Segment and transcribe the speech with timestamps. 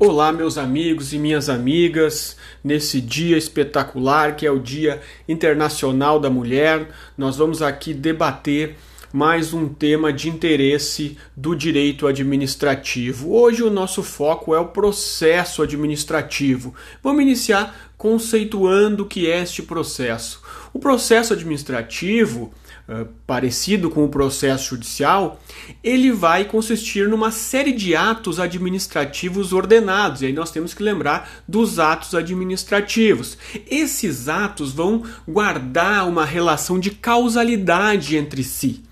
[0.00, 2.36] Olá, meus amigos e minhas amigas.
[2.62, 8.76] Nesse dia espetacular que é o Dia Internacional da Mulher, nós vamos aqui debater
[9.12, 13.34] mais um tema de interesse do direito administrativo.
[13.34, 16.72] Hoje o nosso foco é o processo administrativo.
[17.02, 20.40] Vamos iniciar conceituando o que é este processo.
[20.72, 22.52] O processo administrativo
[22.90, 25.38] eh, parecido com o processo judicial,
[25.84, 30.22] ele vai consistir numa série de atos administrativos ordenados.
[30.22, 33.36] E aí nós temos que lembrar dos atos administrativos.
[33.70, 38.82] Esses atos vão guardar uma relação de causalidade entre si,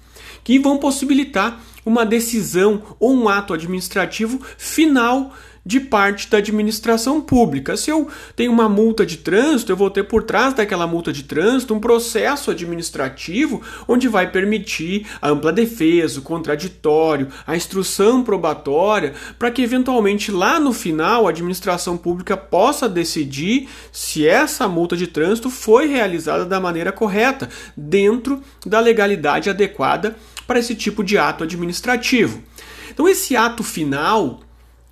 [0.44, 5.32] que vão possibilitar uma decisão ou um ato administrativo final
[5.66, 7.76] de parte da administração pública.
[7.76, 11.24] Se eu tenho uma multa de trânsito, eu vou ter por trás daquela multa de
[11.24, 19.14] trânsito um processo administrativo onde vai permitir a ampla defesa, o contraditório, a instrução probatória,
[19.36, 25.08] para que eventualmente lá no final a administração pública possa decidir se essa multa de
[25.08, 31.42] trânsito foi realizada da maneira correta, dentro da legalidade adequada para esse tipo de ato
[31.42, 32.40] administrativo.
[32.88, 34.40] Então, esse ato final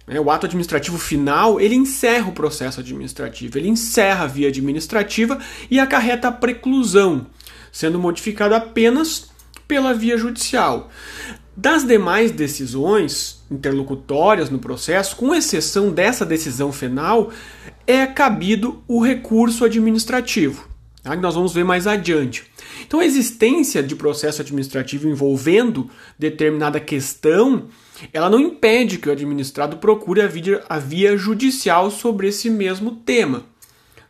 [0.07, 5.39] o ato administrativo final, ele encerra o processo administrativo, ele encerra a via administrativa
[5.71, 7.27] e acarreta a preclusão,
[7.73, 9.31] sendo modificado apenas
[9.67, 10.91] pela via judicial.
[11.57, 17.31] Das demais decisões interlocutórias no processo, com exceção dessa decisão final,
[17.87, 20.69] é cabido o recurso administrativo,
[21.03, 21.17] tá?
[21.17, 22.45] que nós vamos ver mais adiante.
[22.87, 27.69] Então, a existência de processo administrativo envolvendo determinada questão
[28.13, 32.97] ela não impede que o administrado procure a via, a via judicial sobre esse mesmo
[32.97, 33.45] tema.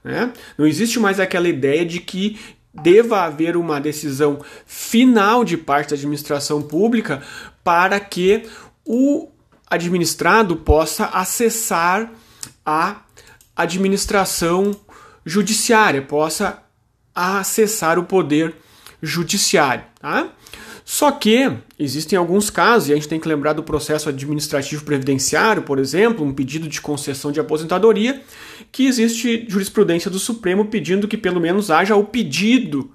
[0.02, 0.33] Né?
[0.56, 2.39] Não existe mais aquela ideia de que
[2.72, 7.22] deva haver uma decisão final de parte da administração pública
[7.62, 8.45] para que
[8.84, 9.28] o
[9.70, 12.12] administrado possa acessar
[12.67, 13.02] a
[13.55, 14.72] administração
[15.25, 16.62] judiciária, possa
[17.14, 18.55] acessar o poder
[19.05, 19.85] judiciário.
[20.01, 20.29] Tá?
[20.85, 25.63] Só que existem alguns casos, e a gente tem que lembrar do processo administrativo previdenciário,
[25.63, 28.23] por exemplo, um pedido de concessão de aposentadoria,
[28.70, 32.92] que existe jurisprudência do Supremo pedindo que pelo menos haja o pedido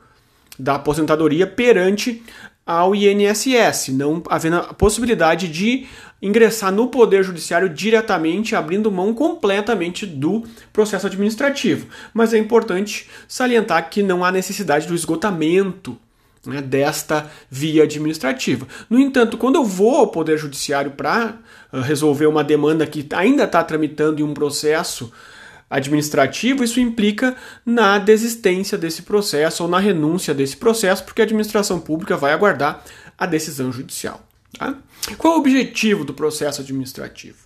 [0.58, 2.22] da aposentadoria perante
[2.70, 5.88] ao INSS, não havendo a possibilidade de
[6.22, 11.88] ingressar no Poder Judiciário diretamente, abrindo mão completamente do processo administrativo.
[12.14, 15.98] Mas é importante salientar que não há necessidade do esgotamento
[16.46, 18.68] né, desta via administrativa.
[18.88, 21.40] No entanto, quando eu vou ao Poder Judiciário para
[21.74, 25.12] uh, resolver uma demanda que ainda está tramitando em um processo
[25.70, 27.36] administrativo, isso implica
[27.66, 32.84] na desistência desse processo ou na renúncia desse processo, porque a administração pública vai aguardar
[33.18, 34.26] a decisão judicial.
[34.58, 34.76] Tá?
[35.18, 37.38] Qual é o objetivo do processo administrativo?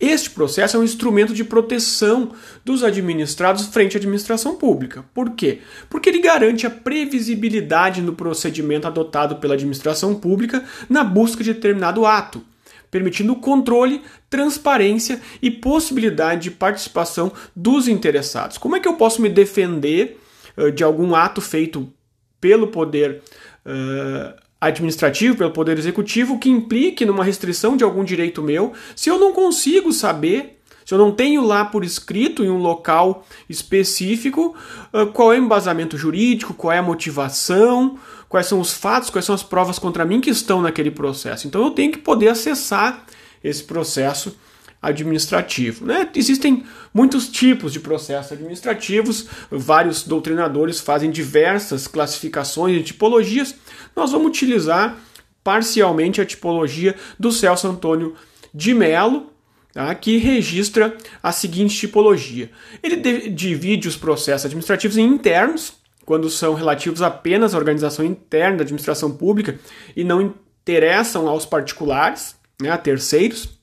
[0.00, 2.32] Este processo é um instrumento de proteção
[2.64, 5.04] dos administrados frente à administração pública.
[5.12, 5.60] Por quê?
[5.90, 12.06] Porque ele garante a previsibilidade no procedimento adotado pela administração pública na busca de determinado
[12.06, 12.42] ato,
[12.90, 18.58] permitindo controle, transparência e possibilidade de participação dos interessados.
[18.58, 20.18] Como é que eu posso me defender
[20.56, 21.92] uh, de algum ato feito
[22.40, 23.22] pelo poder
[23.66, 29.18] uh, administrativo, pelo Poder Executivo, que implique numa restrição de algum direito meu, se eu
[29.18, 30.59] não consigo saber,
[30.90, 34.56] se eu não tenho lá por escrito em um local específico
[34.92, 37.96] ah, qual é o embasamento jurídico, qual é a motivação,
[38.28, 41.46] quais são os fatos, quais são as provas contra mim que estão naquele processo.
[41.46, 43.06] Então eu tenho que poder acessar
[43.44, 44.36] esse processo
[44.82, 45.86] administrativo.
[45.86, 46.10] Né?
[46.12, 53.54] Existem muitos tipos de processos administrativos, vários doutrinadores fazem diversas classificações e tipologias.
[53.94, 54.98] Nós vamos utilizar
[55.44, 58.16] parcialmente a tipologia do Celso Antônio
[58.52, 59.29] de Mello,
[59.72, 59.94] tá?
[59.94, 62.50] que registra a seguinte tipologia.
[62.82, 62.96] Ele
[63.30, 69.12] divide os processos administrativos em internos, quando são relativos apenas à organização interna da administração
[69.12, 69.58] pública
[69.94, 73.60] e não interessam aos particulares, né, a terceiros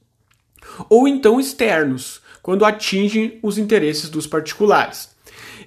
[0.89, 5.09] ou então externos, quando atingem os interesses dos particulares.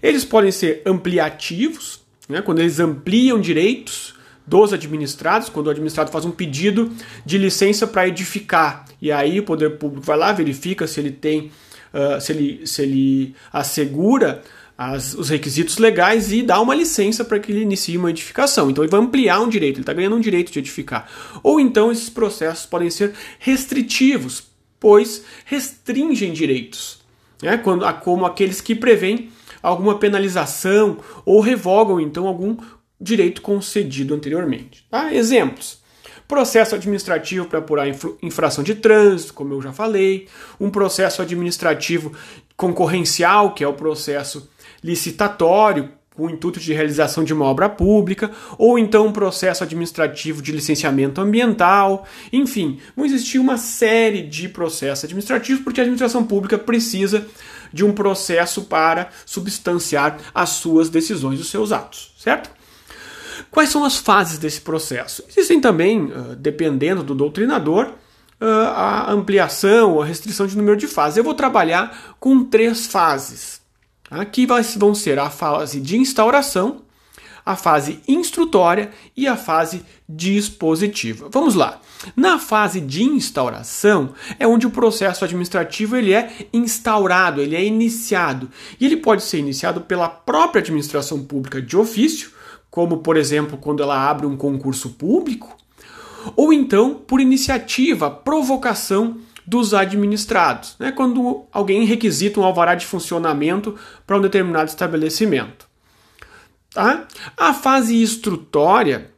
[0.02, 4.14] Eles podem ser ampliativos, né, quando eles ampliam direitos
[4.50, 6.91] dos administrados, quando o administrado faz um pedido
[7.25, 11.52] de licença para edificar, e aí o poder público vai lá, verifica se ele tem,
[11.94, 14.43] uh, se, ele, se ele assegura
[14.76, 18.69] as, os requisitos legais e dá uma licença para que ele inicie uma edificação.
[18.69, 21.08] Então ele vai ampliar um direito, ele está ganhando um direito de edificar.
[21.44, 24.43] Ou então esses processos podem ser restritivos,
[24.81, 26.99] pois restringem direitos,
[27.41, 27.56] né?
[27.56, 29.31] Quando, como aqueles que prevêem
[29.62, 32.56] alguma penalização ou revogam então algum
[33.00, 34.85] direito concedido anteriormente.
[34.91, 35.12] Tá?
[35.14, 35.81] Exemplos:
[36.29, 37.87] processo administrativo para apurar
[38.23, 40.29] infração de trânsito, como eu já falei,
[40.61, 42.12] um processo administrativo
[42.56, 44.49] concorrencial, que é o processo
[44.82, 50.43] licitatório, com o intuito de realização de uma obra pública, ou então um processo administrativo
[50.43, 56.58] de licenciamento ambiental, enfim, vão existir uma série de processos administrativos, porque a administração pública
[56.58, 57.26] precisa
[57.73, 62.59] de um processo para substanciar as suas decisões, os seus atos, certo?
[63.50, 65.22] Quais são as fases desse processo?
[65.28, 67.92] Existem também, dependendo do doutrinador,
[68.40, 71.19] a ampliação ou a restrição de número de fases.
[71.19, 73.60] Eu vou trabalhar com três fases.
[74.10, 74.46] Aqui
[74.76, 76.82] vão ser a fase de instauração,
[77.44, 81.28] a fase instrutória e a fase dispositiva.
[81.31, 81.81] Vamos lá.
[82.16, 88.50] Na fase de instauração é onde o processo administrativo ele é instaurado, ele é iniciado.
[88.81, 92.31] E ele pode ser iniciado pela própria administração pública de ofício,
[92.70, 95.56] como por exemplo quando ela abre um concurso público,
[96.37, 103.75] ou então por iniciativa, provocação dos administrados, né, quando alguém requisita um alvará de funcionamento
[104.06, 105.69] para um determinado estabelecimento.
[106.72, 107.06] Tá?
[107.37, 109.11] A fase instrutória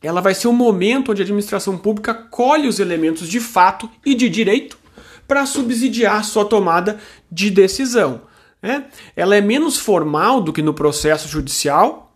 [0.00, 4.14] ela vai ser o momento onde a administração pública colhe os elementos de fato e
[4.14, 4.78] de direito
[5.26, 6.98] para subsidiar sua tomada
[7.30, 8.22] de decisão.
[8.62, 8.86] Né?
[9.16, 12.07] Ela é menos formal do que no processo judicial,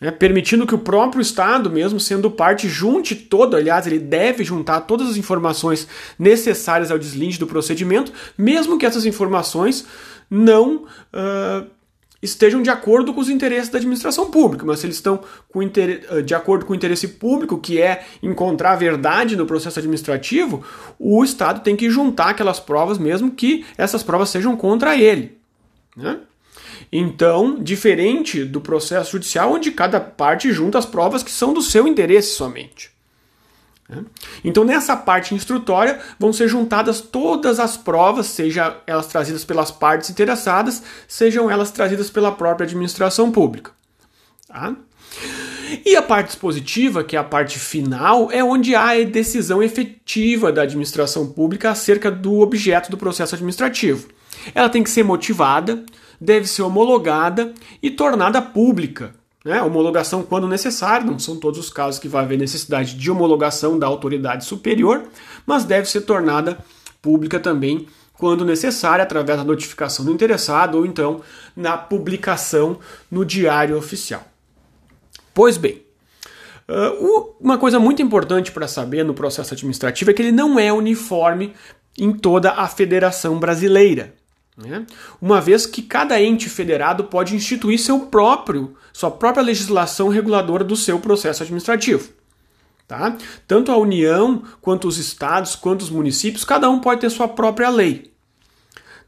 [0.00, 4.80] né, permitindo que o próprio Estado, mesmo sendo parte, junte todo, aliás, ele deve juntar
[4.82, 5.88] todas as informações
[6.18, 9.86] necessárias ao deslinde do procedimento, mesmo que essas informações
[10.28, 11.66] não uh,
[12.22, 15.20] estejam de acordo com os interesses da administração pública, mas se eles estão
[16.24, 20.62] de acordo com o interesse público, que é encontrar a verdade no processo administrativo,
[20.98, 25.38] o Estado tem que juntar aquelas provas, mesmo que essas provas sejam contra ele.
[25.96, 26.18] Né?
[26.90, 31.86] Então, diferente do processo judicial, onde cada parte junta as provas que são do seu
[31.86, 32.90] interesse somente.
[33.88, 34.04] Né?
[34.44, 40.10] Então, nessa parte instrutória, vão ser juntadas todas as provas, seja elas trazidas pelas partes
[40.10, 43.72] interessadas, sejam elas trazidas pela própria administração pública.
[44.48, 44.76] Tá?
[45.84, 50.52] E a parte dispositiva, que é a parte final, é onde há a decisão efetiva
[50.52, 54.08] da administração pública acerca do objeto do processo administrativo.
[54.54, 55.84] Ela tem que ser motivada,
[56.20, 57.52] deve ser homologada
[57.82, 59.14] e tornada pública.
[59.44, 59.62] Né?
[59.62, 63.86] Homologação quando necessário, não são todos os casos que vai haver necessidade de homologação da
[63.86, 65.04] autoridade superior,
[65.46, 66.58] mas deve ser tornada
[67.00, 71.20] pública também quando necessário, através da notificação do interessado ou então
[71.54, 72.78] na publicação
[73.10, 74.24] no Diário Oficial.
[75.34, 75.82] Pois bem,
[77.40, 81.54] uma coisa muito importante para saber no processo administrativo é que ele não é uniforme
[81.98, 84.14] em toda a federação brasileira.
[84.56, 84.86] Né?
[85.20, 90.76] Uma vez que cada ente federado pode instituir seu próprio, sua própria legislação reguladora do
[90.76, 92.08] seu processo administrativo.
[92.88, 93.16] Tá?
[93.46, 97.68] Tanto a União, quanto os estados, quanto os municípios, cada um pode ter sua própria
[97.68, 98.12] lei.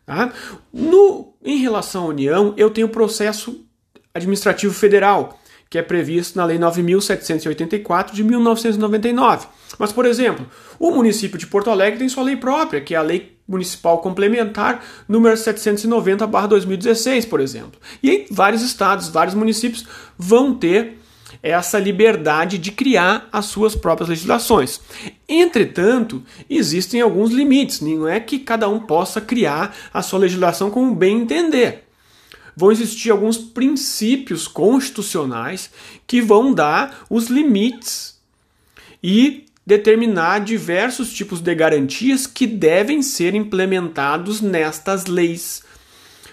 [0.05, 0.33] Tá?
[0.73, 3.65] No, em relação à União, eu tenho o processo
[4.13, 5.39] administrativo federal,
[5.71, 9.47] que é previsto na Lei 9.784 de 1999.
[9.79, 10.47] Mas, por exemplo,
[10.79, 14.85] o município de Porto Alegre tem sua lei própria, que é a Lei Municipal Complementar
[15.09, 17.81] número 790/2016, por exemplo.
[18.03, 19.87] E aí, vários estados, vários municípios
[20.19, 20.99] vão ter
[21.43, 24.81] essa liberdade de criar as suas próprias legislações.
[25.29, 30.95] Entretanto, existem alguns limites, não é que cada um possa criar a sua legislação como
[30.95, 31.89] bem entender
[32.59, 35.71] vão existir alguns princípios constitucionais
[36.09, 38.19] que vão dar os limites
[39.01, 45.63] e determinar diversos tipos de garantias que devem ser implementados nestas leis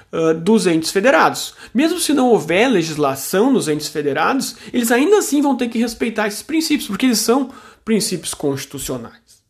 [0.10, 1.54] uh, dos entes federados.
[1.74, 6.30] Mesmo se não houver legislação nos entes federados, eles ainda assim vão ter que respeitar
[6.30, 7.50] esses princípios, porque eles são
[7.84, 9.44] princípios constitucionais.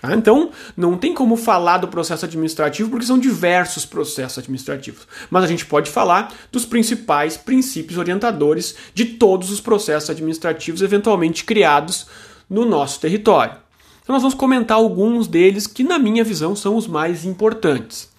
[0.00, 5.08] Ah, então, não tem como falar do processo administrativo porque são diversos processos administrativos.
[5.28, 11.44] Mas a gente pode falar dos principais princípios orientadores de todos os processos administrativos eventualmente
[11.44, 12.06] criados
[12.52, 13.56] no nosso território.
[14.02, 18.10] Então, nós vamos comentar alguns deles que, na minha visão, são os mais importantes.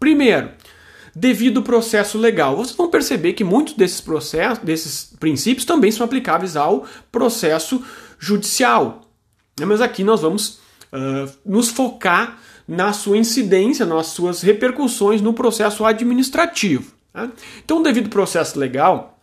[0.00, 0.50] Primeiro,
[1.14, 2.56] devido processo legal.
[2.56, 7.84] Vocês vão perceber que muitos desses processos, desses princípios também são aplicáveis ao processo
[8.18, 9.02] judicial.
[9.60, 10.58] Mas aqui nós vamos
[10.92, 16.92] uh, nos focar na sua incidência, nas suas repercussões no processo administrativo.
[17.12, 17.30] Tá?
[17.64, 19.15] Então, devido processo legal,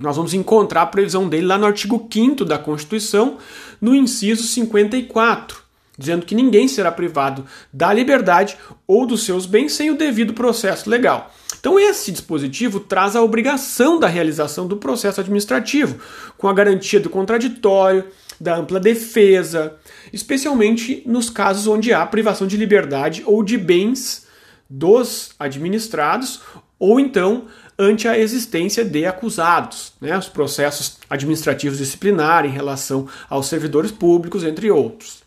[0.00, 3.38] nós vamos encontrar a previsão dele lá no artigo 5 da Constituição,
[3.80, 5.58] no inciso 54,
[5.98, 10.90] dizendo que ninguém será privado da liberdade ou dos seus bens sem o devido processo
[10.90, 11.32] legal.
[11.58, 15.98] Então, esse dispositivo traz a obrigação da realização do processo administrativo,
[16.36, 18.04] com a garantia do contraditório,
[18.38, 19.76] da ampla defesa,
[20.12, 24.26] especialmente nos casos onde há privação de liberdade ou de bens
[24.68, 26.40] dos administrados,
[26.78, 27.46] ou então
[27.78, 34.44] ante a existência de acusados, né, os processos administrativos disciplinares em relação aos servidores públicos,
[34.44, 35.22] entre outros.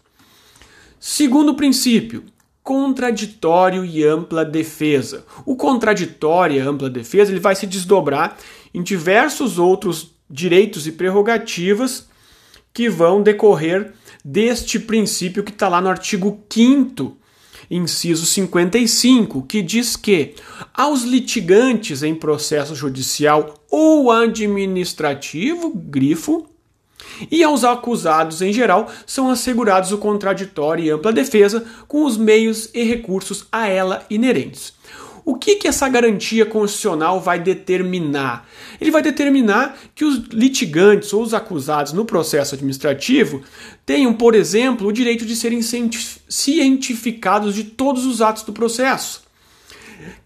[1.00, 2.24] Segundo princípio,
[2.64, 5.26] contraditório e ampla defesa.
[5.46, 8.38] O contraditório e ampla defesa ele vai se desdobrar
[8.74, 12.08] em diversos outros direitos e prerrogativas
[12.74, 17.19] que vão decorrer deste princípio que está lá no artigo 5
[17.70, 20.36] inciso 55, que diz que
[20.74, 26.48] aos litigantes em processo judicial ou administrativo, grifo,
[27.30, 32.70] e aos acusados em geral são assegurados o contraditório e ampla defesa com os meios
[32.74, 34.74] e recursos a ela inerentes.
[35.30, 38.50] O que, que essa garantia constitucional vai determinar?
[38.82, 43.44] Ele vai determinar que os litigantes ou os acusados no processo administrativo
[43.86, 49.22] tenham, por exemplo, o direito de serem cientificados de todos os atos do processo,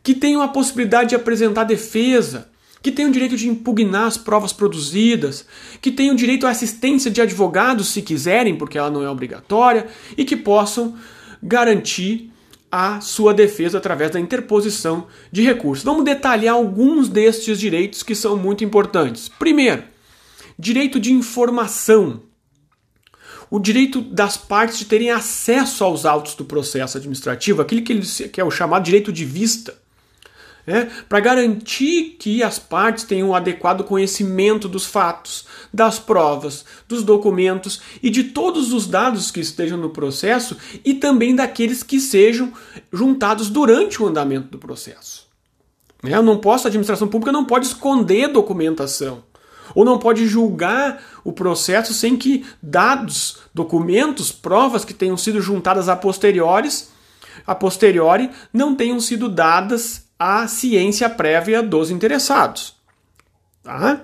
[0.02, 2.50] que tenham a possibilidade de apresentar defesa,
[2.82, 5.46] que tenham o direito de impugnar as provas produzidas,
[5.82, 9.86] que tenham direito à assistência de advogados se quiserem, porque ela não é obrigatória,
[10.18, 10.96] e que possam
[11.44, 12.32] garantir
[12.76, 15.86] a sua defesa através da interposição de recursos.
[15.86, 19.30] Vamos detalhar alguns destes direitos que são muito importantes.
[19.30, 19.84] Primeiro,
[20.58, 22.24] direito de informação.
[23.48, 27.80] O direito das partes de terem acesso aos autos do processo administrativo, que,
[28.30, 29.78] que é o chamado direito de vista
[30.66, 37.04] né, para garantir que as partes tenham um adequado conhecimento dos fatos, das provas, dos
[37.04, 42.54] documentos e de todos os dados que estejam no processo e também daqueles que sejam
[42.92, 45.28] juntados durante o andamento do processo.
[46.02, 49.24] Né, eu não posso, a administração pública não pode esconder documentação
[49.74, 55.90] ou não pode julgar o processo sem que dados, documentos, provas que tenham sido juntadas
[55.90, 56.92] a posteriores,
[57.48, 62.76] a posteriori não tenham sido dadas a ciência prévia dos interessados.
[63.62, 64.04] Tá?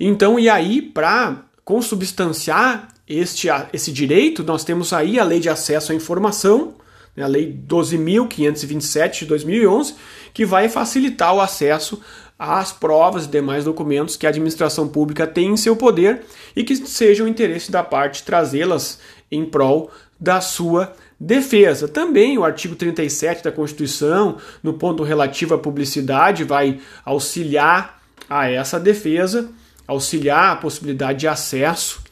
[0.00, 5.92] Então, e aí, para consubstanciar este, esse direito, nós temos aí a Lei de Acesso
[5.92, 6.76] à Informação,
[7.14, 9.94] né, a Lei 12.527 de 2011,
[10.32, 12.00] que vai facilitar o acesso
[12.38, 16.22] às provas e demais documentos que a administração pública tem em seu poder
[16.56, 18.98] e que sejam interesse da parte trazê-las
[19.30, 21.88] em prol da sua defesa.
[21.88, 28.80] Também o artigo 37 da Constituição, no ponto relativo à publicidade, vai auxiliar a essa
[28.80, 29.50] defesa,
[29.86, 32.02] auxiliar a possibilidade de acesso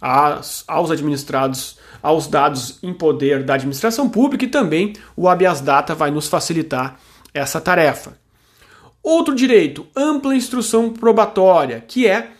[0.00, 6.10] aos, administrados aos dados em poder da administração pública e também o habeas data vai
[6.10, 6.98] nos facilitar
[7.32, 8.18] essa tarefa.
[9.02, 12.32] Outro direito, ampla instrução probatória, que é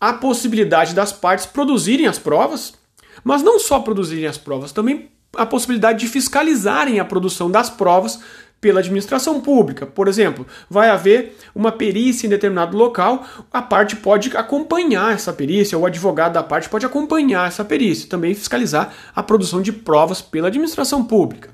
[0.00, 2.74] a possibilidade das partes produzirem as provas,
[3.22, 8.20] mas não só produzirem as provas, também a possibilidade de fiscalizarem a produção das provas
[8.60, 9.86] pela administração pública.
[9.86, 15.78] Por exemplo, vai haver uma perícia em determinado local, a parte pode acompanhar essa perícia,
[15.78, 20.48] o advogado da parte pode acompanhar essa perícia, também fiscalizar a produção de provas pela
[20.48, 21.50] administração pública.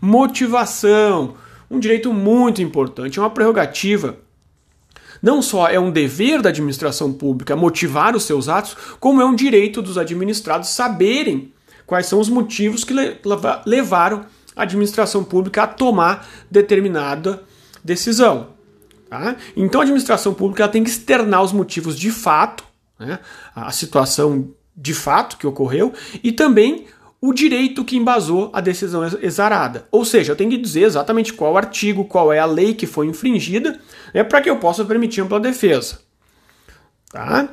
[0.00, 1.34] Motivação,
[1.70, 4.18] um direito muito importante, é uma prerrogativa.
[5.22, 9.34] Não só é um dever da administração pública motivar os seus atos, como é um
[9.34, 11.54] direito dos administrados saberem
[11.86, 12.94] quais são os motivos que
[13.64, 17.42] levaram a administração pública a tomar determinada
[17.84, 18.48] decisão.
[19.08, 19.36] Tá?
[19.56, 22.64] Então a administração pública tem que externar os motivos de fato,
[22.98, 23.20] né?
[23.54, 26.86] a situação de fato que ocorreu, e também
[27.20, 29.86] o direito que embasou a decisão exarada.
[29.90, 33.06] Ou seja, eu tenho que dizer exatamente qual artigo, qual é a lei que foi
[33.06, 33.80] infringida,
[34.12, 36.00] né, para que eu possa permitir ampla defesa.
[37.10, 37.48] Tá?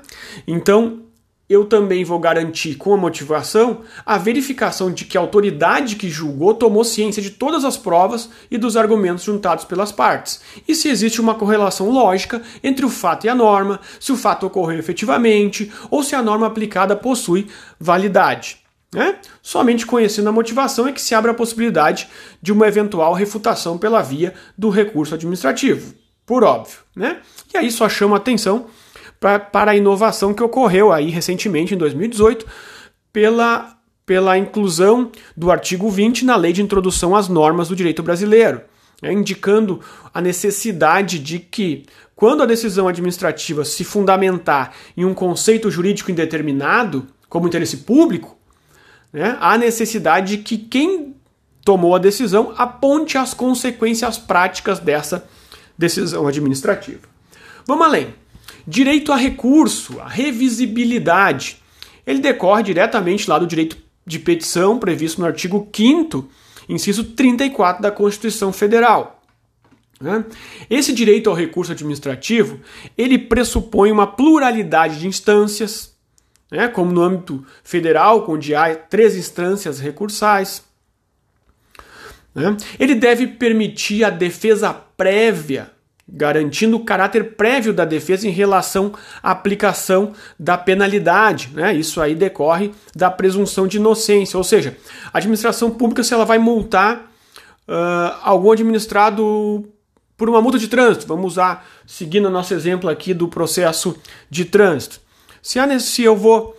[0.46, 1.03] Então,
[1.50, 6.54] eu também vou garantir com a motivação a verificação de que a autoridade que julgou
[6.54, 11.20] tomou ciência de todas as provas e dos argumentos juntados pelas partes, e se existe
[11.20, 16.02] uma correlação lógica entre o fato e a norma, se o fato ocorreu efetivamente ou
[16.02, 17.48] se a norma aplicada possui
[17.80, 18.64] validade.
[18.94, 19.18] Né?
[19.42, 22.08] Somente conhecendo a motivação é que se abre a possibilidade
[22.42, 25.96] de uma eventual refutação pela via do recurso administrativo,
[26.26, 26.80] por óbvio.
[26.96, 27.18] Né?
[27.54, 28.68] E aí só chama atenção
[29.24, 32.46] pra, para a inovação que ocorreu aí recentemente, em 2018,
[33.14, 38.60] pela, pela inclusão do artigo 20 na Lei de Introdução às Normas do Direito Brasileiro,
[39.02, 39.80] né, indicando
[40.14, 41.86] a necessidade de que,
[42.18, 48.38] quando a decisão administrativa se fundamentar em um conceito jurídico indeterminado, como interesse público,
[49.14, 51.16] né, há necessidade de que quem
[51.64, 55.26] tomou a decisão aponte as consequências práticas dessa
[55.78, 57.08] decisão administrativa.
[57.66, 58.23] Vamos além.
[58.68, 61.62] Direito a recurso, a revisibilidade.
[62.06, 66.30] ele decorre diretamente lá do direito de petição previsto no artigo 5
[66.68, 69.22] inciso 34 da Constituição Federal.
[70.00, 70.26] Né?
[70.70, 72.60] Esse direito ao recurso administrativo
[72.98, 75.96] ele pressupõe uma pluralidade de instâncias,
[76.52, 76.68] né?
[76.68, 80.64] como no âmbito federal, onde há três instâncias recursais.
[82.34, 82.58] Né?
[82.80, 85.72] Ele deve permitir a defesa prévia
[86.08, 91.50] garantindo o caráter prévio da defesa em relação à aplicação da penalidade.
[91.54, 91.74] Né?
[91.74, 94.78] Isso aí decorre da presunção de inocência, ou seja,
[95.14, 97.12] a administração pública, se ela vai multar
[97.68, 99.66] uh, algum administrado
[100.18, 103.98] por uma multa de trânsito, vamos usar, seguindo o nosso exemplo aqui do processo
[104.30, 105.02] de trânsito.
[105.42, 106.56] Se, há, se eu vou,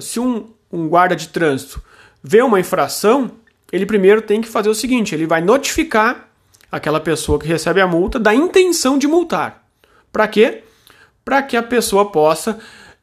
[0.00, 1.82] se um, um guarda de trânsito
[2.22, 3.30] vê uma infração,
[3.70, 6.28] ele primeiro tem que fazer o seguinte: ele vai notificar
[6.74, 9.64] aquela pessoa que recebe a multa da intenção de multar.
[10.10, 10.64] Para quê?
[11.24, 12.58] Para que a pessoa possa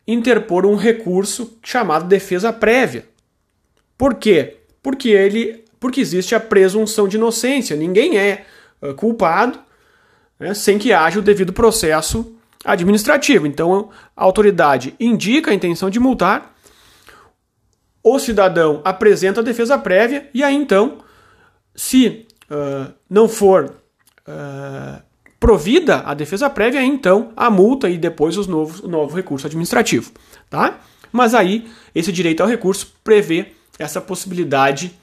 [0.05, 3.05] interpor um recurso chamado defesa prévia.
[3.97, 4.57] Por quê?
[4.83, 7.77] Porque ele, porque existe a presunção de inocência.
[7.77, 8.45] Ninguém é
[8.81, 9.57] uh, culpado
[10.37, 12.35] né, sem que haja o devido processo
[12.65, 13.47] administrativo.
[13.47, 16.53] Então, a autoridade indica a intenção de multar,
[18.03, 20.97] o cidadão apresenta a defesa prévia e aí então,
[21.73, 23.73] se uh, não for
[24.27, 25.01] uh,
[25.39, 30.11] provida a defesa prévia, então a multa e depois os novos, o novo recurso administrativo.
[30.49, 30.79] Tá?
[31.11, 33.47] Mas aí, esse direito ao recurso prevê
[33.79, 34.95] essa possibilidade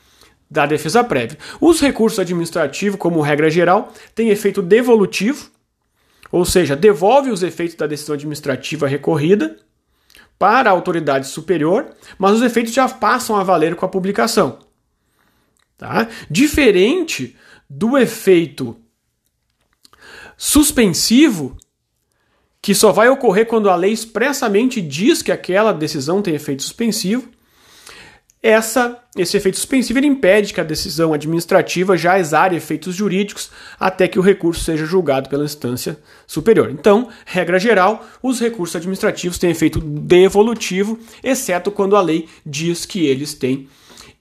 [0.51, 1.37] da defesa prévia.
[1.61, 5.51] Os recursos administrativos, como regra geral, têm efeito devolutivo,
[6.31, 9.57] ou seja, devolve os efeitos da decisão administrativa recorrida
[10.39, 14.68] para a autoridade superior, mas os efeitos já passam a valer com a publicação.
[15.79, 16.09] Tá?
[16.29, 17.37] Diferente
[17.71, 18.77] do efeito
[20.37, 21.57] suspensivo,
[22.61, 27.29] que só vai ocorrer quando a lei expressamente diz que aquela decisão tem efeito suspensivo,
[28.43, 34.19] essa, esse efeito suspensivo impede que a decisão administrativa já exare efeitos jurídicos até que
[34.19, 36.71] o recurso seja julgado pela instância superior.
[36.71, 43.07] Então, regra geral, os recursos administrativos têm efeito devolutivo, exceto quando a lei diz que
[43.07, 43.69] eles têm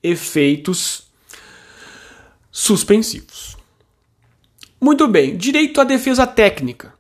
[0.02, 1.07] efeitos
[2.58, 3.56] suspensivos.
[4.82, 6.92] Muito bem, direito à defesa técnica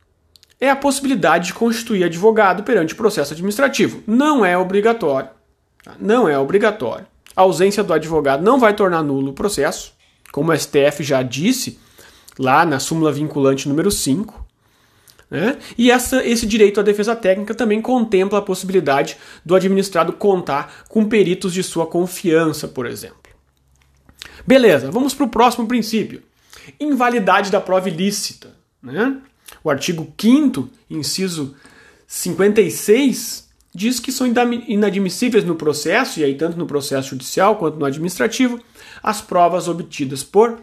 [0.61, 4.03] é a possibilidade de constituir advogado perante processo administrativo.
[4.05, 5.29] Não é obrigatório.
[5.83, 5.95] Tá?
[5.99, 7.07] Não é obrigatório.
[7.35, 9.93] A ausência do advogado não vai tornar nulo o processo,
[10.31, 11.79] como o STF já disse
[12.37, 14.45] lá na súmula vinculante número 5.
[15.29, 15.57] Né?
[15.75, 21.03] E essa, esse direito à defesa técnica também contempla a possibilidade do administrado contar com
[21.03, 23.26] peritos de sua confiança, por exemplo.
[24.47, 26.23] Beleza, vamos para o próximo princípio.
[26.79, 28.55] Invalidade da prova ilícita.
[28.81, 29.17] Né?
[29.61, 31.53] O artigo 5 inciso
[32.07, 34.25] 56, diz que são
[34.67, 38.61] inadmissíveis no processo, e aí tanto no processo judicial quanto no administrativo,
[39.03, 40.57] as provas obtidas por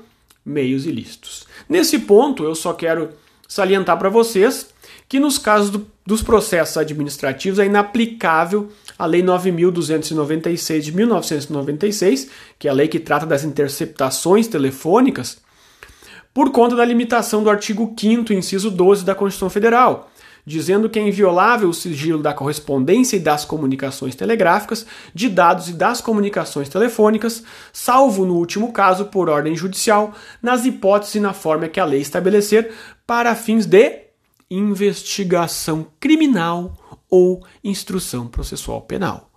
[0.44, 1.46] meios ilícitos.
[1.68, 3.10] Nesse ponto, eu só quero
[3.46, 4.68] salientar para vocês
[5.06, 12.68] que nos casos do, dos processos administrativos é inaplicável a Lei 9.296 de 1996, que
[12.68, 15.38] é a lei que trata das interceptações telefônicas,
[16.32, 20.10] por conta da limitação do artigo 5 inciso 12 da Constituição Federal,
[20.44, 25.72] dizendo que é inviolável o sigilo da correspondência e das comunicações telegráficas, de dados e
[25.72, 31.68] das comunicações telefônicas, salvo no último caso por ordem judicial, nas hipóteses e na forma
[31.68, 32.72] que a lei estabelecer
[33.06, 34.02] para fins de
[34.50, 36.76] investigação criminal
[37.14, 39.30] ou instrução processual penal.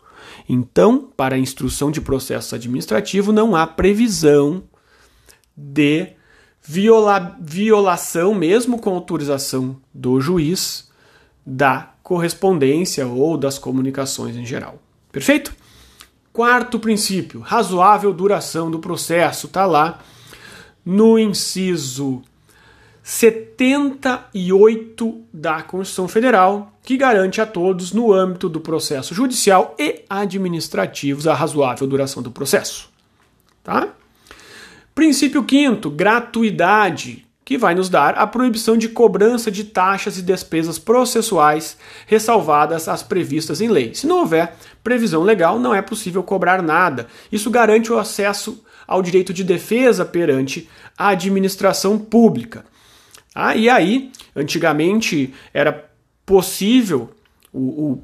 [0.50, 4.64] Então, para a instrução de processo administrativo, não há previsão
[5.56, 6.14] de
[6.64, 10.90] viola violação, mesmo com autorização do juiz,
[11.46, 14.82] da correspondência ou das comunicações em geral.
[15.12, 15.54] Perfeito?
[16.34, 20.00] Quarto princípio, razoável duração do processo, está lá
[20.84, 22.24] no inciso
[23.08, 31.28] 78 da Constituição Federal, que garante a todos, no âmbito do processo judicial e administrativos,
[31.28, 32.90] a razoável duração do processo.
[33.62, 33.90] Tá?
[34.96, 40.80] Princípio quinto, gratuidade, que vai nos dar a proibição de cobrança de taxas e despesas
[40.80, 43.94] processuais ressalvadas as previstas em lei.
[43.94, 47.08] Se não houver previsão legal, não é possível cobrar nada.
[47.30, 52.64] Isso garante o acesso ao direito de defesa perante a administração pública.
[53.36, 55.86] Ah, e aí, antigamente era
[56.28, 57.10] possível,
[57.54, 58.04] o, o,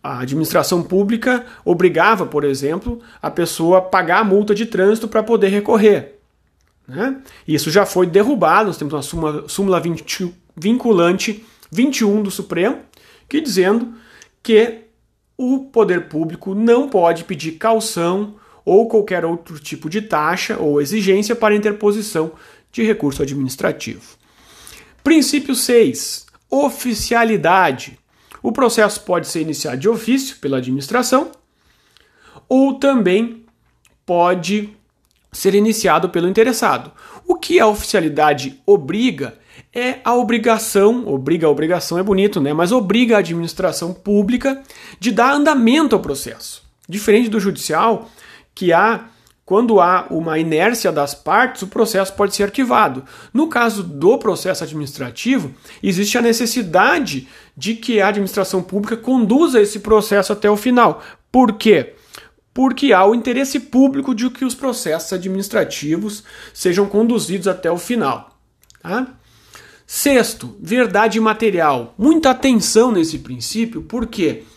[0.00, 5.24] a administração pública obrigava, por exemplo, a pessoa a pagar a multa de trânsito para
[5.24, 6.20] poder recorrer.
[6.86, 7.20] Né?
[7.46, 12.78] Isso já foi derrubado, nós temos uma súmula, súmula 20, vinculante 21 do Supremo,
[13.28, 13.94] que dizendo
[14.40, 14.82] que
[15.36, 21.34] o poder público não pode pedir calção ou qualquer outro tipo de taxa ou exigência
[21.34, 22.32] para interposição
[22.70, 24.16] de recurso administrativo.
[25.02, 26.24] Princípio 6.
[26.54, 27.98] Oficialidade.
[28.40, 31.32] O processo pode ser iniciado de ofício pela administração
[32.48, 33.44] ou também
[34.06, 34.70] pode
[35.32, 36.92] ser iniciado pelo interessado.
[37.26, 39.36] O que a oficialidade obriga
[39.72, 42.52] é a obrigação, obriga a obrigação é bonito, né?
[42.52, 44.62] Mas obriga a administração pública
[45.00, 46.62] de dar andamento ao processo.
[46.88, 48.08] Diferente do judicial,
[48.54, 49.08] que há
[49.44, 53.04] quando há uma inércia das partes, o processo pode ser arquivado.
[53.32, 59.80] No caso do processo administrativo, existe a necessidade de que a administração pública conduza esse
[59.80, 61.02] processo até o final.
[61.30, 61.94] Por quê?
[62.54, 68.38] Porque há o interesse público de que os processos administrativos sejam conduzidos até o final.
[68.80, 69.08] Tá?
[69.86, 71.94] Sexto, verdade material.
[71.98, 74.44] Muita atenção nesse princípio, por quê?
[74.44, 74.53] Porque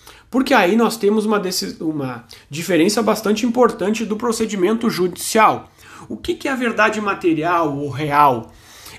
[0.54, 1.42] aí nós temos uma,
[1.80, 5.72] uma diferença bastante importante do procedimento judicial.
[6.10, 8.52] O que, que é a verdade material ou real?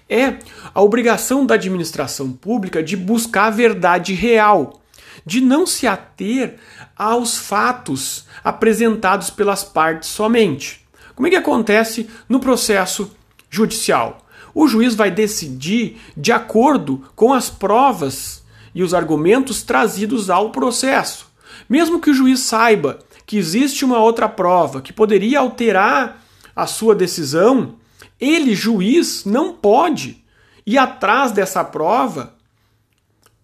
[0.09, 0.39] É
[0.75, 4.81] a obrigação da administração pública de buscar a verdade real,
[5.25, 6.57] de não se ater
[6.97, 10.87] aos fatos apresentados pelas partes somente.
[11.15, 13.13] Como é que acontece no processo
[13.51, 14.27] judicial?
[14.55, 18.43] O juiz vai decidir de acordo com as provas
[18.79, 21.27] e os argumentos trazidos ao processo.
[21.69, 26.95] Mesmo que o juiz saiba que existe uma outra prova que poderia alterar a sua
[26.95, 27.75] decisão,
[28.21, 30.25] ele, juiz, não pode
[30.65, 32.37] ir atrás dessa prova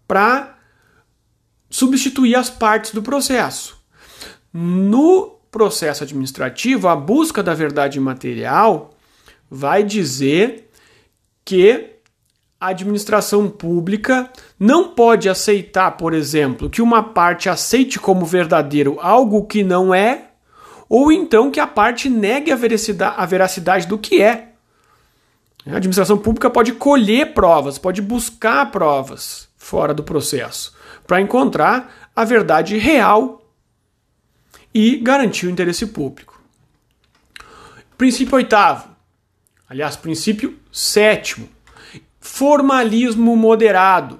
[0.06, 0.56] para
[1.68, 3.76] substituir as partes do processo.
[4.52, 8.94] No processo administrativo, a busca da verdade material
[9.50, 10.70] vai dizer
[11.44, 11.93] que
[12.64, 19.44] a administração pública não pode aceitar, por exemplo, que uma parte aceite como verdadeiro algo
[19.44, 20.28] que não é,
[20.88, 24.52] ou então que a parte negue a veracidade, a veracidade do que é.
[25.66, 30.74] A administração pública pode colher provas, pode buscar provas fora do processo
[31.06, 33.42] para encontrar a verdade real
[34.72, 36.40] e garantir o interesse público.
[37.98, 38.88] Princípio oitavo,
[39.68, 41.53] aliás, princípio sétimo
[42.34, 44.18] formalismo moderado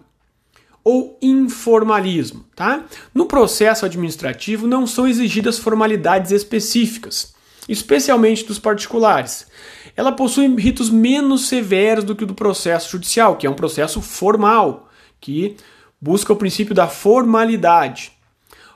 [0.85, 2.85] ou informalismo, tá?
[3.13, 7.35] No processo administrativo não são exigidas formalidades específicas,
[7.69, 9.49] especialmente dos particulares.
[9.97, 14.01] Ela possui ritos menos severos do que o do processo judicial, que é um processo
[14.01, 14.89] formal,
[15.21, 15.57] que
[16.01, 18.13] busca o princípio da formalidade.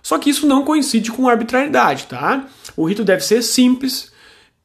[0.03, 2.49] Só que isso não coincide com arbitrariedade, tá?
[2.77, 4.11] O rito deve ser simples,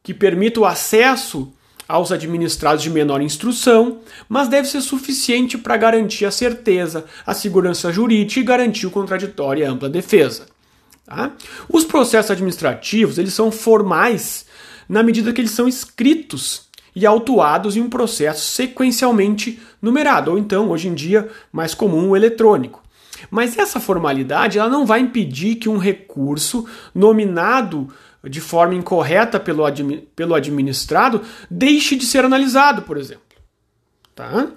[0.01, 1.53] que permita o acesso
[1.93, 7.91] aos administrados de menor instrução, mas deve ser suficiente para garantir a certeza, a segurança
[7.91, 10.47] jurídica e garantir o contraditório e a ampla defesa.
[11.05, 11.33] Tá?
[11.69, 14.47] Os processos administrativos eles são formais
[14.89, 20.71] na medida que eles são escritos e autuados em um processo sequencialmente numerado, ou então,
[20.71, 22.81] hoje em dia, mais comum, o eletrônico.
[23.29, 27.87] Mas essa formalidade ela não vai impedir que um recurso nominado
[28.29, 33.23] de forma incorreta pelo, admi pelo administrado deixe de ser analisado, por exemplo.
[34.15, 34.47] Tá?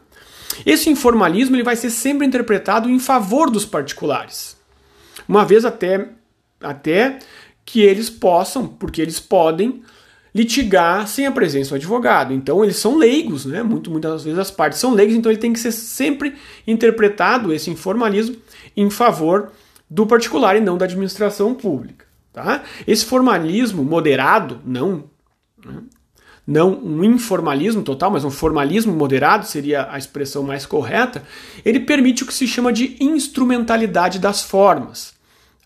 [0.65, 4.57] Esse informalismo ele vai ser sempre interpretado em favor dos particulares.
[5.29, 6.09] Uma vez até,
[6.61, 7.19] até
[7.65, 9.83] que eles possam, porque eles podem,
[10.37, 12.33] litigar sem a presença do advogado.
[12.33, 13.63] Então eles são leigos, né?
[13.63, 16.35] Muito, muitas vezes as partes são leigas, então ele tem que ser sempre
[16.67, 18.37] interpretado, esse informalismo,
[18.77, 19.51] em favor
[19.89, 22.06] do particular e não da administração pública.
[22.37, 22.65] Tá?
[22.87, 25.05] Esse formalismo moderado, não,
[25.65, 25.79] né?
[26.47, 31.23] não um informalismo total, mas um formalismo moderado seria a expressão mais correta,
[31.65, 35.15] ele permite o que se chama de instrumentalidade das formas.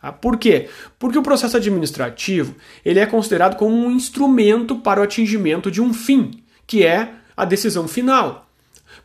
[0.00, 0.12] Tá?
[0.12, 0.68] Por quê?
[0.96, 2.54] Porque o processo administrativo
[2.84, 7.44] ele é considerado como um instrumento para o atingimento de um fim, que é a
[7.44, 8.46] decisão final.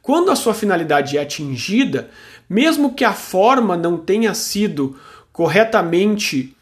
[0.04, 2.12] Quando a sua finalidade é atingida,
[2.48, 4.96] mesmo que a forma não tenha sido
[5.34, 6.56] corretamente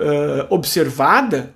[0.00, 1.54] uh, observada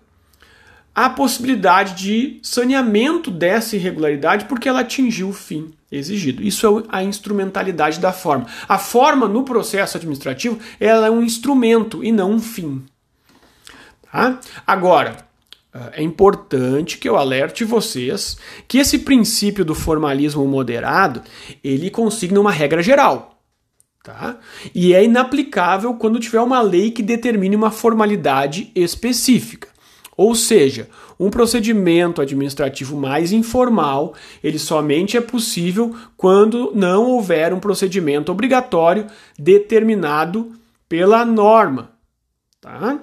[0.95, 6.43] a possibilidade de saneamento dessa irregularidade porque ela atingiu o fim exigido.
[6.43, 8.47] Isso é a instrumentalidade da forma.
[8.69, 12.85] A forma no processo administrativo ela é um instrumento e não um fim.
[14.11, 14.39] Tá?
[14.65, 15.17] Agora,
[15.93, 18.37] é importante que eu alerte vocês
[18.69, 21.23] que esse princípio do formalismo moderado
[21.63, 23.34] ele consigna uma regra geral.
[24.05, 24.37] Tá?
[24.75, 29.69] E é inaplicável quando tiver uma lei que determine uma formalidade específica.
[30.14, 34.12] Ou seja, um procedimento administrativo mais informal,
[34.43, 39.07] ele somente é possível quando não houver um procedimento obrigatório
[39.38, 40.53] determinado
[40.87, 41.93] pela norma.
[42.61, 42.99] Tá?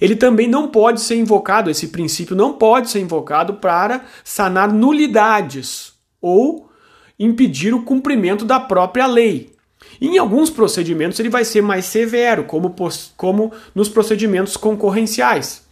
[0.00, 5.94] Ele também não pode ser invocado, esse princípio não pode ser invocado para sanar nulidades
[6.20, 6.70] ou
[7.18, 9.53] impedir o cumprimento da própria lei.
[10.00, 12.74] Em alguns procedimentos ele vai ser mais severo, como,
[13.16, 15.64] como nos procedimentos concorrenciais.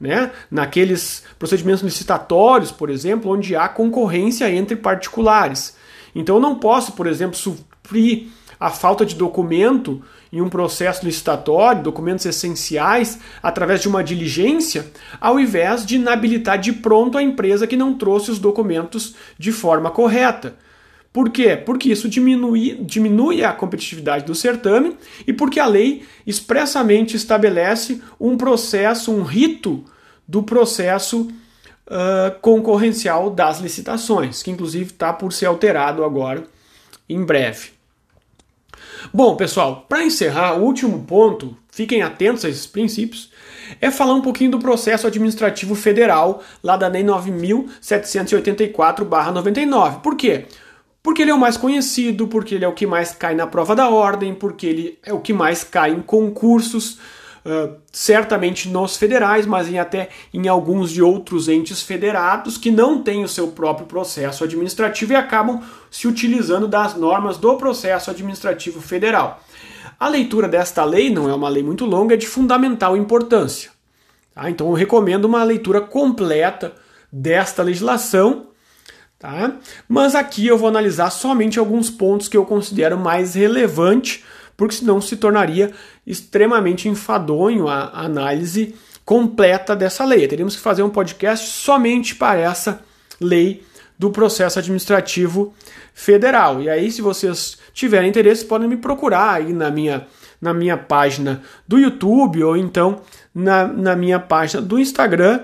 [0.00, 0.30] Né?
[0.50, 5.76] Naqueles procedimentos licitatórios, por exemplo, onde há concorrência entre particulares.
[6.14, 8.28] Então eu não posso, por exemplo, suprir
[8.60, 14.90] a falta de documento em um processo licitatório, documentos essenciais, através de uma diligência,
[15.20, 19.90] ao invés de inabilitar de pronto a empresa que não trouxe os documentos de forma
[19.90, 20.56] correta.
[21.12, 21.56] Por quê?
[21.56, 28.36] Porque isso diminui, diminui a competitividade do certame e porque a lei expressamente estabelece um
[28.36, 29.84] processo, um rito
[30.26, 31.28] do processo
[31.88, 36.44] uh, concorrencial das licitações, que inclusive está por ser alterado agora
[37.08, 37.70] em breve.
[39.12, 43.30] Bom, pessoal, para encerrar, o último ponto, fiquem atentos a esses princípios,
[43.80, 50.00] é falar um pouquinho do processo administrativo federal lá da Lei 9784/99.
[50.00, 50.40] Por quê?
[50.40, 50.58] Porque
[51.22, 53.88] ele é o mais conhecido, porque ele é o que mais cai na prova da
[53.88, 56.98] ordem, porque ele é o que mais cai em concursos,
[57.44, 63.02] uh, certamente nos federais, mas em até em alguns de outros entes federados que não
[63.02, 68.80] têm o seu próprio processo administrativo e acabam se utilizando das normas do processo administrativo
[68.80, 69.40] federal.
[69.98, 73.70] A leitura desta lei não é uma lei muito longa, é de fundamental importância.
[74.34, 74.50] Tá?
[74.50, 76.72] Então eu recomendo uma leitura completa
[77.10, 78.47] desta legislação
[79.18, 79.56] Tá?
[79.88, 84.22] Mas aqui eu vou analisar somente alguns pontos que eu considero mais relevantes,
[84.56, 85.72] porque senão se tornaria
[86.06, 90.28] extremamente enfadonho a análise completa dessa lei.
[90.28, 92.80] Teríamos que fazer um podcast somente para essa
[93.20, 93.64] lei
[93.98, 95.52] do processo administrativo
[95.92, 96.62] federal.
[96.62, 100.06] E aí, se vocês tiverem interesse, podem me procurar aí na minha,
[100.40, 103.00] na minha página do YouTube ou então
[103.34, 105.40] na, na minha página do Instagram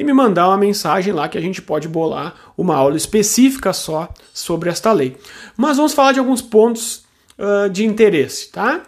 [0.00, 4.08] e me mandar uma mensagem lá que a gente pode bolar uma aula específica só
[4.32, 5.14] sobre esta lei.
[5.58, 7.04] Mas vamos falar de alguns pontos
[7.38, 8.80] uh, de interesse, tá?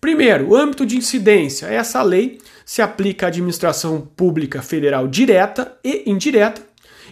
[0.00, 1.66] Primeiro, o âmbito de incidência.
[1.66, 6.62] Essa lei se aplica à administração pública federal direta e indireta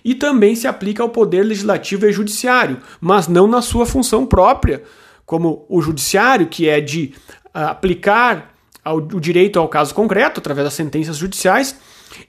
[0.04, 4.84] e também se aplica ao poder legislativo e judiciário, mas não na sua função própria,
[5.26, 7.12] como o judiciário, que é de
[7.46, 11.76] uh, aplicar ao, o direito ao caso concreto através das sentenças judiciais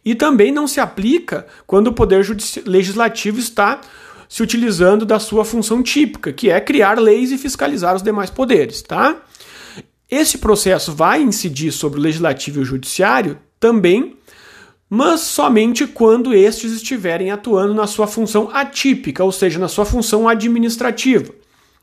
[0.03, 2.25] e também não se aplica quando o Poder
[2.65, 3.81] Legislativo está
[4.27, 8.81] se utilizando da sua função típica, que é criar leis e fiscalizar os demais poderes.
[8.81, 9.23] Tá?
[10.09, 14.15] Esse processo vai incidir sobre o Legislativo e o Judiciário também,
[14.89, 20.27] mas somente quando estes estiverem atuando na sua função atípica, ou seja, na sua função
[20.27, 21.33] administrativa.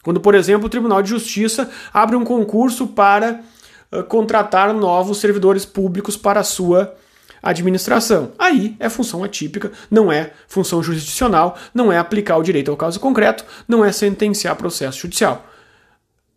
[0.03, 3.41] Quando, por exemplo, o Tribunal de Justiça abre um concurso para
[3.93, 6.95] uh, contratar novos servidores públicos para a sua
[7.49, 8.33] administração.
[8.39, 13.01] Aí é função atípica, não é função jurisdicional, não é aplicar o direito ao caso
[13.01, 15.47] concreto, não é sentenciar processo judicial.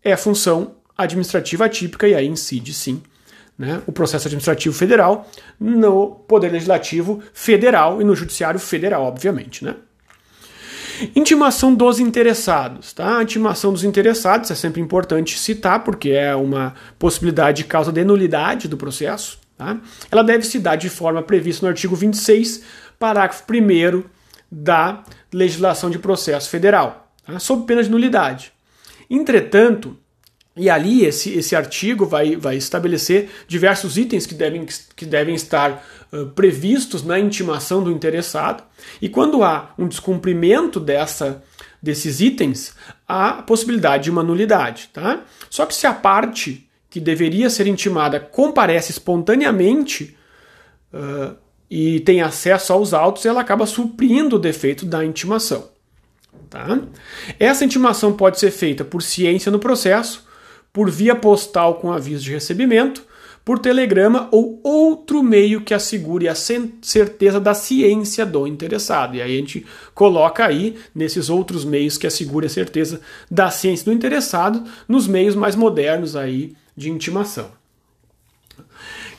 [0.03, 3.01] É função administrativa atípica e aí incide sim
[3.59, 9.65] né, o processo administrativo federal no Poder Legislativo federal e no Judiciário federal, obviamente.
[9.65, 9.75] Né?
[11.15, 12.93] Intimação dos interessados.
[12.93, 13.17] Tá?
[13.17, 18.03] A intimação dos interessados é sempre importante citar, porque é uma possibilidade de causa de
[18.03, 19.38] nulidade do processo.
[19.59, 19.77] Tá?
[20.09, 22.63] Ela deve se dar de forma prevista no artigo 26,
[22.97, 24.03] parágrafo 1
[24.49, 27.37] da legislação de processo federal, tá?
[27.39, 28.53] sob pena de nulidade.
[29.09, 29.97] Entretanto,
[30.55, 35.85] e ali esse, esse artigo vai, vai estabelecer diversos itens que devem, que devem estar
[36.13, 38.63] uh, previstos na intimação do interessado,
[39.01, 41.43] e quando há um descumprimento dessa,
[41.83, 42.73] desses itens,
[43.05, 44.89] há a possibilidade de uma nulidade.
[44.93, 45.21] Tá?
[45.49, 50.17] Só que se a parte que deveria ser intimada comparece espontaneamente
[50.93, 51.35] uh,
[51.69, 55.69] e tem acesso aos autos, ela acaba suprindo o defeito da intimação.
[56.49, 56.81] Tá?
[57.39, 60.27] Essa intimação pode ser feita por ciência no processo,
[60.73, 63.03] por via postal com aviso de recebimento,
[63.49, 69.15] por telegrama ou outro meio que assegure a certeza da ciência do interessado.
[69.15, 73.85] E aí a gente coloca aí, nesses outros meios que assegure a certeza da ciência
[73.85, 77.49] do interessado, nos meios mais modernos aí de intimação.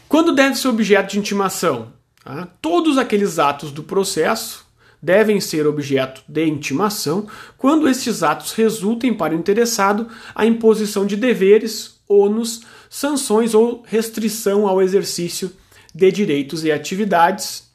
[0.09, 1.93] Quando deve ser objeto de intimação?
[2.25, 2.47] Tá?
[2.63, 4.65] Todos aqueles atos do processo
[5.03, 7.27] devem ser objeto de intimação
[7.59, 12.61] quando estes atos resultem para o interessado a imposição de deveres, ônus,
[12.91, 15.53] sanções ou restrição ao exercício
[15.95, 17.71] de direitos e atividades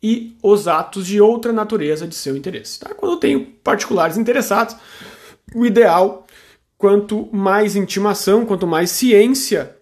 [0.00, 2.78] e os atos de outra natureza de seu interesse.
[2.78, 2.94] Tá?
[2.94, 4.76] Quando eu tenho particulares interessados,
[5.52, 6.26] o ideal
[6.78, 9.76] quanto mais intimação, quanto mais ciência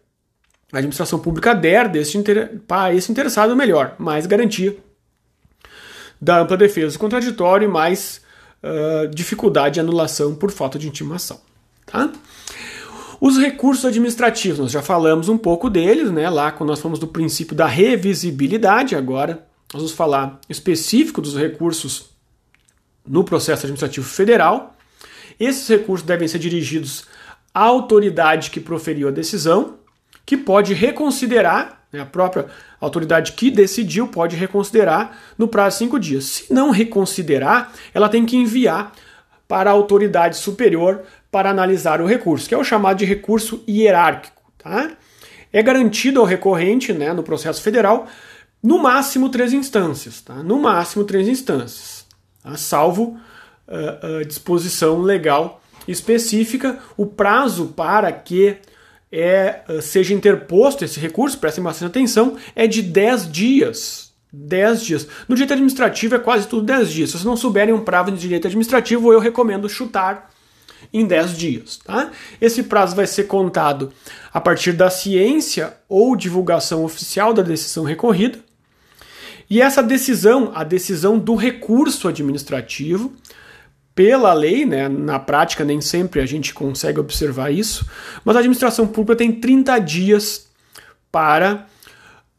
[0.73, 2.61] a administração pública der inter...
[2.67, 4.77] para esse interessado melhor, mais garantia
[6.21, 8.21] da ampla defesa do contraditório e mais
[8.63, 11.41] uh, dificuldade de anulação por falta de intimação.
[11.87, 12.13] Tá?
[13.21, 16.31] Os recursos administrativos, nós já falamos um pouco deles, né?
[16.31, 22.11] Lá quando nós falamos do princípio da revisibilidade, agora nós vamos falar específico dos recursos
[23.07, 24.75] no processo administrativo federal.
[25.39, 27.05] Esses recursos devem ser dirigidos
[27.53, 29.79] à autoridade que proferiu a decisão,
[30.25, 32.47] que pode reconsiderar, né, a própria
[32.81, 36.25] autoridade que decidiu pode reconsiderar no prazo de cinco dias.
[36.25, 38.93] Se não reconsiderar, ela tem que enviar
[39.47, 44.43] para a autoridade superior para analisar o recurso, que é o chamado de recurso hierárquico.
[44.59, 44.91] Tá?
[45.53, 48.07] É garantido ao recorrente, né, no processo federal,
[48.63, 50.21] no máximo três instâncias.
[50.21, 50.35] Tá?
[50.35, 52.07] No máximo três instâncias,
[52.43, 52.57] tá?
[52.57, 53.19] salvo
[53.69, 58.57] uh, uh, disposição legal específica, o prazo para que
[59.11, 64.11] é, uh, seja interposto esse recurso, prestem bastante atenção, é de 10 dias.
[64.33, 65.09] 10 dias.
[65.29, 67.11] No direito administrativo é quase tudo 10 dias.
[67.11, 70.30] Se vocês não souberem um prazo de direito administrativo, eu recomendo chutar
[70.93, 71.79] em 10 dias.
[71.79, 72.11] Tá?
[72.41, 73.93] Esse prazo vai ser contado
[74.33, 78.39] a partir da ciência ou divulgação oficial da decisão recorrida.
[79.49, 83.13] E essa decisão, a decisão do recurso administrativo,
[83.95, 87.85] pela lei, né, na prática nem sempre a gente consegue observar isso,
[88.25, 90.47] mas a administração pública tem 30 dias
[91.11, 91.67] para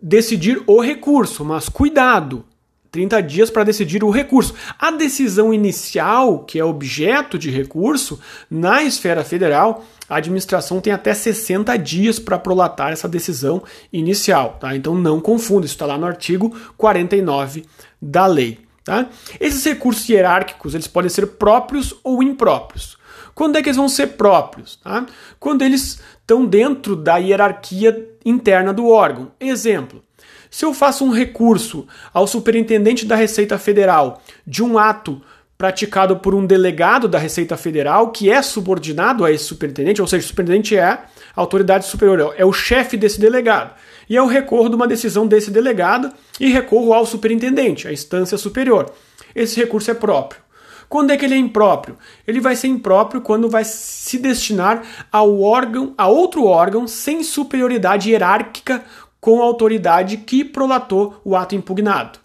[0.01, 2.45] decidir o recurso, mas cuidado,
[2.91, 4.53] 30 dias para decidir o recurso.
[4.77, 11.13] A decisão inicial, que é objeto de recurso, na esfera federal, a administração tem até
[11.13, 14.57] 60 dias para prolatar essa decisão inicial.
[14.59, 14.75] Tá?
[14.75, 17.63] Então não confunda, isso está lá no artigo 49
[18.01, 18.59] da lei.
[18.83, 19.07] Tá?
[19.39, 22.97] Esses recursos hierárquicos eles podem ser próprios ou impróprios.
[23.33, 24.75] Quando é que eles vão ser próprios?
[24.75, 25.05] Tá?
[25.39, 29.31] Quando eles estão dentro da hierarquia interna do órgão.
[29.39, 30.03] Exemplo:
[30.51, 35.21] se eu faço um recurso ao superintendente da Receita Federal de um ato
[35.57, 40.25] praticado por um delegado da Receita Federal que é subordinado a esse superintendente, ou seja,
[40.25, 43.73] o superintendente é a autoridade superior, é o chefe desse delegado.
[44.09, 48.91] E eu recorro de uma decisão desse delegado e recorro ao superintendente, a instância superior.
[49.33, 50.41] Esse recurso é próprio.
[50.89, 51.95] Quando é que ele é impróprio?
[52.27, 58.09] Ele vai ser impróprio quando vai se destinar ao órgão, a outro órgão sem superioridade
[58.09, 58.83] hierárquica
[59.21, 62.19] com a autoridade que prolatou o ato impugnado,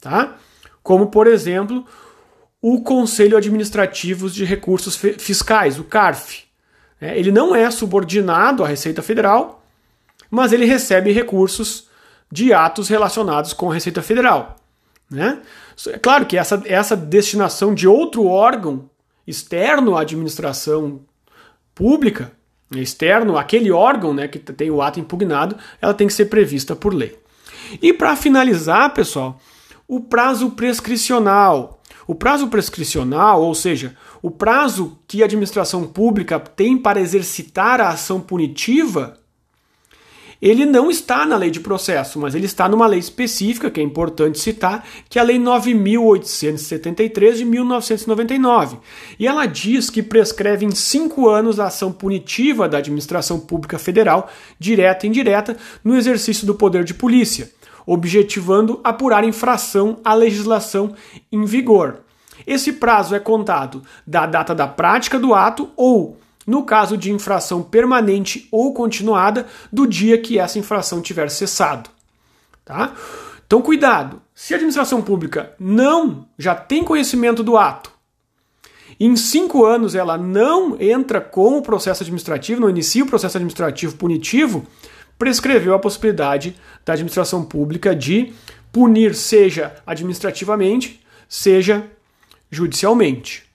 [0.00, 0.36] tá?
[0.82, 1.84] Como, por exemplo,
[2.62, 6.44] o Conselho Administrativo de Recursos Fiscais, o CARF.
[7.00, 9.62] É, ele não é subordinado à Receita Federal,
[10.30, 11.88] mas ele recebe recursos
[12.30, 14.56] de atos relacionados com a Receita Federal.
[15.10, 15.42] Né?
[15.88, 18.88] É claro que essa, essa destinação de outro órgão
[19.26, 21.00] externo à administração
[21.74, 22.32] pública
[22.72, 26.92] externo, aquele órgão né, que tem o ato impugnado, ela tem que ser prevista por
[26.92, 27.16] lei.
[27.80, 29.40] E para finalizar, pessoal,
[29.86, 31.80] o prazo prescricional.
[32.06, 37.88] O prazo prescricional, ou seja, o prazo que a administração pública tem para exercitar a
[37.88, 39.18] ação punitiva,
[40.40, 43.82] ele não está na lei de processo, mas ele está numa lei específica, que é
[43.82, 48.78] importante citar, que é a Lei 9.873 de 1999.
[49.18, 54.30] E ela diz que prescreve em cinco anos a ação punitiva da administração pública federal,
[54.58, 57.50] direta e indireta, no exercício do poder de polícia,
[57.86, 60.94] objetivando apurar infração à legislação
[61.32, 62.00] em vigor.
[62.46, 67.62] Esse prazo é contado da data da prática do ato ou no caso de infração
[67.62, 71.90] permanente ou continuada, do dia que essa infração tiver cessado.
[72.64, 72.94] Tá?
[73.46, 74.20] Então, cuidado.
[74.34, 77.90] Se a administração pública não já tem conhecimento do ato,
[78.98, 83.96] em cinco anos ela não entra com o processo administrativo, não inicia o processo administrativo
[83.96, 84.66] punitivo,
[85.18, 88.32] prescreveu a possibilidade da administração pública de
[88.72, 91.86] punir, seja administrativamente, seja
[92.50, 93.45] judicialmente.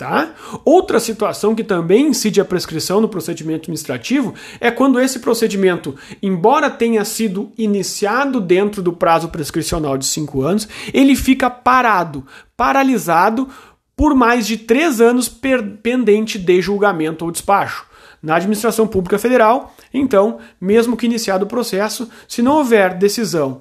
[0.00, 0.30] Tá?
[0.64, 6.70] Outra situação que também incide a prescrição no procedimento administrativo é quando esse procedimento, embora
[6.70, 12.24] tenha sido iniciado dentro do prazo prescricional de cinco anos, ele fica parado,
[12.56, 13.46] paralisado
[13.94, 17.84] por mais de três anos pendente de julgamento ou despacho.
[18.22, 23.60] Na administração pública federal, então, mesmo que iniciado o processo, se não houver decisão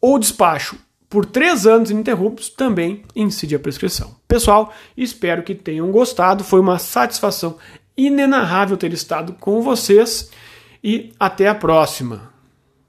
[0.00, 0.74] ou despacho
[1.08, 4.16] por três anos ininterruptos também incide a prescrição.
[4.26, 6.44] Pessoal, espero que tenham gostado.
[6.44, 7.56] Foi uma satisfação
[7.96, 10.30] inenarrável ter estado com vocês
[10.84, 12.37] e até a próxima.